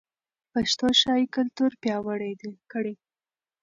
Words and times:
پښتو 0.51 0.87
ښايي 1.01 1.25
کلتور 1.35 1.71
پیاوړی 1.81 2.33
کړي. 2.71 2.95